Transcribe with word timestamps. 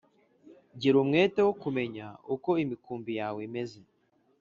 gira 0.79 0.97
umwete 1.03 1.39
wo 1.47 1.53
kumenya 1.61 2.05
uko 2.35 2.49
imikumbi 2.63 3.11
yawe 3.19 3.39
imeze 3.47 3.79